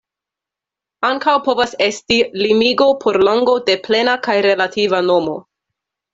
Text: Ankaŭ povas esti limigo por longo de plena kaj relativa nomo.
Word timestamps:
Ankaŭ 1.09 1.35
povas 1.47 1.75
esti 1.87 2.17
limigo 2.45 2.89
por 3.05 3.21
longo 3.29 3.55
de 3.69 3.77
plena 3.91 4.19
kaj 4.31 4.39
relativa 4.49 5.05
nomo. 5.13 5.39